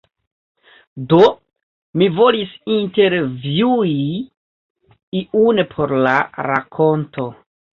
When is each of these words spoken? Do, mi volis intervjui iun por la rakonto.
Do, 1.11 1.19
mi 2.01 2.07
volis 2.15 2.55
intervjui 2.77 3.93
iun 5.21 5.65
por 5.75 5.95
la 6.09 6.19
rakonto. 6.51 7.29